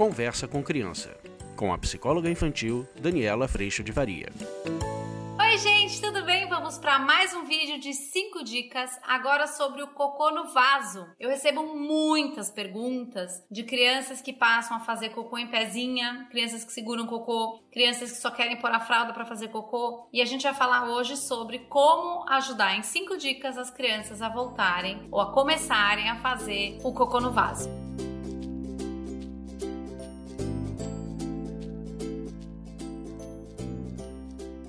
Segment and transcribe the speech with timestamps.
[0.00, 1.14] Conversa com Criança,
[1.54, 4.32] com a psicóloga infantil Daniela Freixo de Varia.
[5.38, 6.48] Oi, gente, tudo bem?
[6.48, 11.06] Vamos para mais um vídeo de 5 dicas agora sobre o cocô no vaso.
[11.20, 16.72] Eu recebo muitas perguntas de crianças que passam a fazer cocô em pezinha, crianças que
[16.72, 20.44] seguram cocô, crianças que só querem pôr a fralda para fazer cocô, e a gente
[20.44, 25.30] vai falar hoje sobre como ajudar em 5 dicas as crianças a voltarem ou a
[25.30, 27.89] começarem a fazer o cocô no vaso.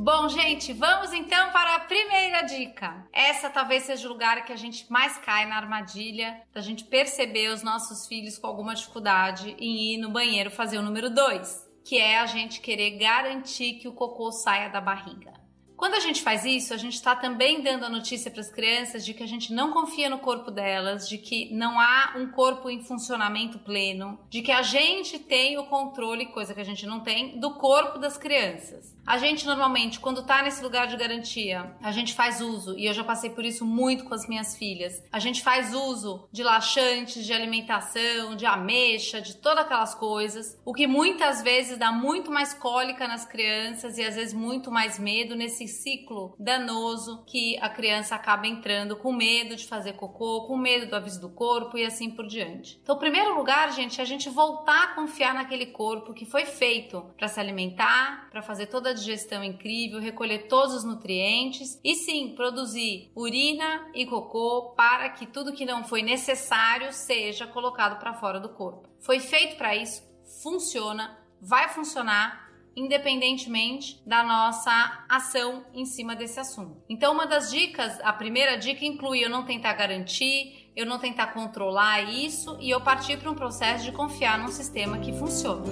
[0.00, 3.04] Bom, gente, vamos então para a primeira dica.
[3.12, 7.48] Essa talvez seja o lugar que a gente mais cai na armadilha da gente perceber
[7.48, 11.98] os nossos filhos com alguma dificuldade em ir no banheiro fazer o número 2, que
[11.98, 15.32] é a gente querer garantir que o cocô saia da barriga.
[15.78, 19.04] Quando a gente faz isso, a gente está também dando a notícia para as crianças
[19.04, 22.68] de que a gente não confia no corpo delas, de que não há um corpo
[22.68, 26.98] em funcionamento pleno, de que a gente tem o controle, coisa que a gente não
[26.98, 28.92] tem, do corpo das crianças.
[29.08, 32.92] A gente normalmente, quando tá nesse lugar de garantia, a gente faz uso, e eu
[32.92, 37.24] já passei por isso muito com as minhas filhas, a gente faz uso de laxantes,
[37.24, 42.52] de alimentação, de ameixa, de todas aquelas coisas, o que muitas vezes dá muito mais
[42.52, 48.14] cólica nas crianças e às vezes muito mais medo nesse ciclo danoso que a criança
[48.14, 52.10] acaba entrando com medo de fazer cocô, com medo do aviso do corpo e assim
[52.10, 52.78] por diante.
[52.82, 57.00] Então, primeiro lugar, gente, é a gente voltar a confiar naquele corpo que foi feito
[57.16, 62.34] para se alimentar, para fazer toda a digestão incrível, recolher todos os nutrientes e sim
[62.34, 68.38] produzir urina e cocô para que tudo que não foi necessário seja colocado para fora
[68.38, 68.88] do corpo.
[69.00, 70.02] Foi feito para isso,
[70.42, 72.48] funciona, vai funcionar
[72.78, 76.80] independentemente da nossa ação em cima desse assunto.
[76.88, 81.28] Então, uma das dicas, a primeira dica inclui eu não tentar garantir, eu não tentar
[81.28, 85.64] controlar isso e eu partir para um processo de confiar num sistema que funciona.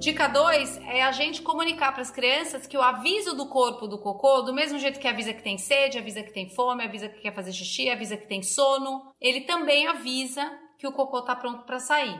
[0.00, 3.98] Dica 2 é a gente comunicar para as crianças que o aviso do corpo do
[3.98, 7.20] cocô, do mesmo jeito que avisa que tem sede, avisa que tem fome, avisa que
[7.20, 11.66] quer fazer xixi, avisa que tem sono, ele também avisa que o cocô está pronto
[11.66, 12.18] para sair.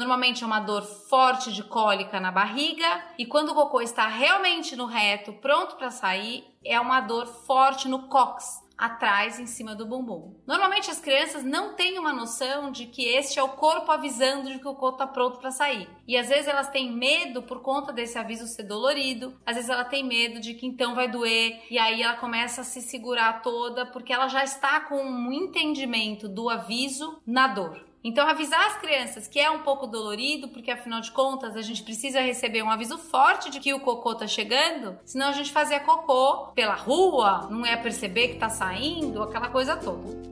[0.00, 4.74] Normalmente é uma dor forte de cólica na barriga e quando o cocô está realmente
[4.74, 8.46] no reto, pronto para sair, é uma dor forte no cox,
[8.78, 10.40] atrás em cima do bumbum.
[10.46, 14.58] Normalmente as crianças não têm uma noção de que este é o corpo avisando de
[14.58, 15.86] que o corpo está pronto para sair.
[16.08, 19.84] E às vezes elas têm medo por conta desse aviso ser dolorido, às vezes ela
[19.84, 23.84] tem medo de que então vai doer e aí ela começa a se segurar toda
[23.84, 27.89] porque ela já está com um entendimento do aviso na dor.
[28.02, 31.82] Então, avisar as crianças que é um pouco dolorido, porque afinal de contas a gente
[31.82, 35.78] precisa receber um aviso forte de que o cocô tá chegando, senão a gente fazia
[35.80, 40.30] cocô pela rua, não é perceber que tá saindo, aquela coisa toda.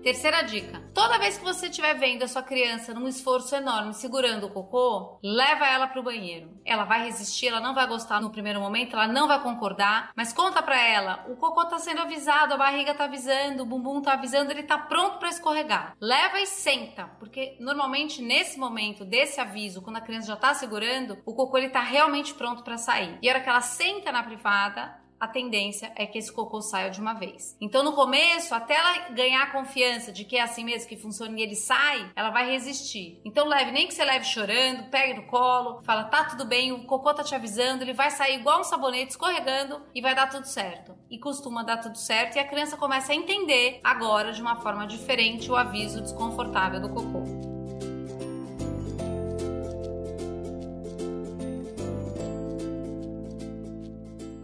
[0.00, 4.46] Terceira dica: toda vez que você estiver vendo a sua criança num esforço enorme segurando
[4.46, 6.50] o cocô, leva ela para o banheiro.
[6.64, 10.32] Ela vai resistir, ela não vai gostar no primeiro momento, ela não vai concordar, mas
[10.32, 14.14] conta para ela: o cocô tá sendo avisado, a barriga tá avisando, o bumbum tá
[14.14, 15.94] avisando, ele tá pronto para escorregar.
[16.00, 21.16] Leva e senta, porque normalmente nesse momento desse aviso, quando a criança já tá segurando,
[21.24, 23.16] o cocô ele tá realmente pronto para sair.
[23.22, 26.90] E a hora que ela senta na privada, a tendência é que esse cocô saia
[26.90, 27.56] de uma vez.
[27.60, 31.38] Então, no começo, até ela ganhar a confiança de que é assim mesmo que funciona
[31.38, 33.20] e ele sai, ela vai resistir.
[33.24, 36.84] Então, leve, nem que você leve chorando, pegue no colo, fala, tá tudo bem, o
[36.84, 40.46] cocô tá te avisando, ele vai sair igual um sabonete escorregando e vai dar tudo
[40.46, 40.96] certo.
[41.10, 44.86] E costuma dar tudo certo e a criança começa a entender agora de uma forma
[44.86, 47.57] diferente o aviso desconfortável do cocô.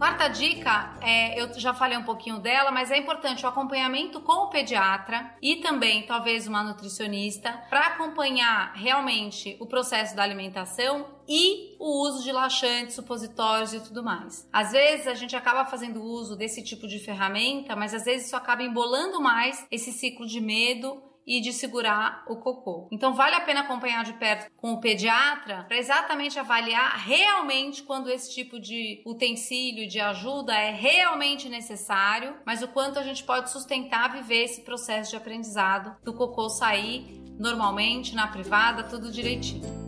[0.05, 4.43] Quarta dica, é, eu já falei um pouquinho dela, mas é importante o acompanhamento com
[4.43, 11.75] o pediatra e também talvez uma nutricionista para acompanhar realmente o processo da alimentação e
[11.79, 14.47] o uso de laxantes, supositórios e tudo mais.
[14.53, 18.35] Às vezes a gente acaba fazendo uso desse tipo de ferramenta, mas às vezes isso
[18.35, 22.87] acaba embolando mais esse ciclo de medo e de segurar o cocô.
[22.91, 28.09] Então vale a pena acompanhar de perto com o pediatra para exatamente avaliar realmente quando
[28.09, 33.49] esse tipo de utensílio de ajuda é realmente necessário, mas o quanto a gente pode
[33.49, 39.84] sustentar viver esse processo de aprendizado do cocô sair normalmente na privada, tudo direitinho.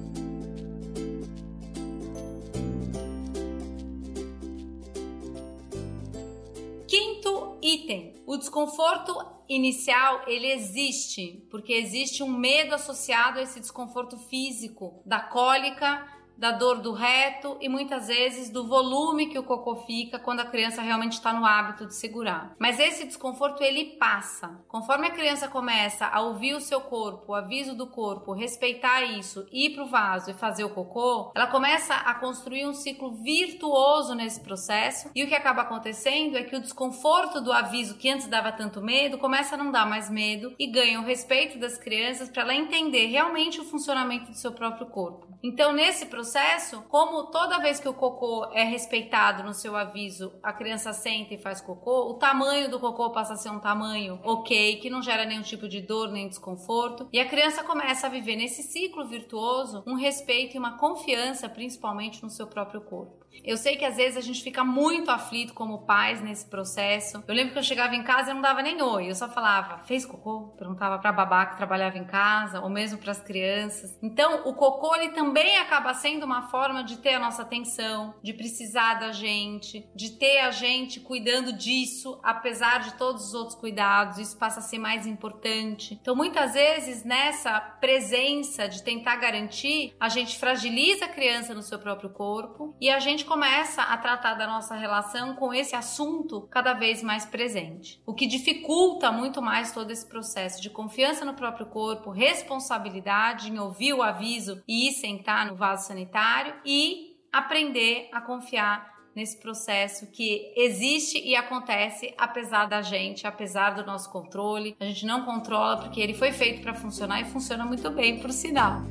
[7.88, 9.16] Item: o desconforto
[9.48, 16.06] inicial ele existe porque existe um medo associado a esse desconforto físico da cólica
[16.38, 20.45] da dor do reto e muitas vezes do volume que o cocô fica quando a
[20.45, 22.56] criança realmente está no hábito de segurar.
[22.60, 24.60] Mas esse desconforto ele passa.
[24.68, 29.48] Conforme a criança começa a ouvir o seu corpo, o aviso do corpo, respeitar isso,
[29.51, 34.13] ir para o vaso e fazer o cocô, ela começa a construir um ciclo virtuoso
[34.13, 38.28] nesse processo e o que acaba acontecendo é que o desconforto do aviso que antes
[38.28, 42.30] dava tanto medo começa a não dar mais medo e ganha o respeito das crianças
[42.30, 45.28] para ela entender realmente o funcionamento do seu próprio corpo.
[45.44, 50.51] Então, nesse processo, como toda vez que o cocô é respeitado no seu aviso, a
[50.51, 54.75] criança senta e faz cocô, o tamanho do cocô passa a ser um tamanho ok,
[54.75, 58.35] que não gera nenhum tipo de dor nem desconforto, e a criança começa a viver
[58.35, 63.25] nesse ciclo virtuoso um respeito e uma confiança, principalmente no seu próprio corpo.
[63.44, 67.24] Eu sei que às vezes a gente fica muito aflito como pais nesse processo.
[67.28, 69.84] Eu lembro que eu chegava em casa e não dava nem oi, eu só falava,
[69.86, 70.54] fez cocô?
[70.57, 73.98] Perguntava pra babá que trabalhava em casa, ou mesmo para as crianças.
[74.01, 78.34] Então, o cocô ele também acaba sendo uma forma de ter a nossa atenção, de
[78.34, 84.18] precisar da gente, de ter a gente cuidando disso, apesar de todos os outros cuidados,
[84.18, 85.98] isso passa a ser mais importante.
[86.01, 91.80] Então, muitas vezes, nessa presença de tentar garantir, a gente fragiliza a criança no seu
[91.80, 96.74] próprio corpo e a gente começa a tratar da nossa relação com esse assunto cada
[96.74, 98.01] vez mais presente.
[98.06, 103.59] O que dificulta muito mais todo esse processo de confiança no próprio corpo, responsabilidade em
[103.59, 110.12] ouvir o aviso e ir sentar no vaso sanitário e aprender a confiar nesse processo
[110.12, 114.75] que existe e acontece apesar da gente, apesar do nosso controle.
[114.79, 118.31] A gente não controla porque ele foi feito para funcionar e funciona muito bem, por
[118.31, 118.83] sinal.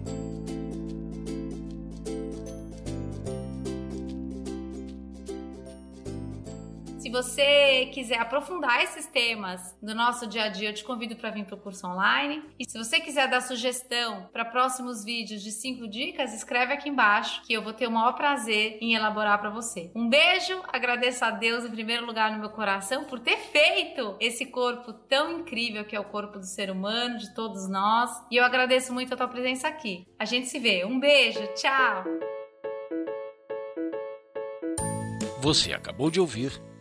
[7.07, 11.31] Se você quiser aprofundar esses temas do nosso dia a dia, eu te convido para
[11.31, 12.43] vir para o curso online.
[12.59, 17.43] E se você quiser dar sugestão para próximos vídeos de 5 dicas, escreve aqui embaixo
[17.47, 19.93] que eu vou ter o maior prazer em elaborar para você.
[19.95, 24.45] Um beijo, agradeço a Deus em primeiro lugar no meu coração por ter feito esse
[24.45, 28.11] corpo tão incrível que é o corpo do ser humano, de todos nós.
[28.33, 30.05] E eu agradeço muito a tua presença aqui.
[30.19, 30.85] A gente se vê.
[30.85, 32.03] Um beijo, tchau!
[35.41, 36.61] Você acabou de ouvir